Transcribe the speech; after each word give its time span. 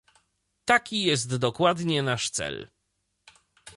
Taki 0.65 1.03
jest 1.03 1.35
dokładnie 1.37 2.03
nasz 2.03 2.29
cel 2.29 2.69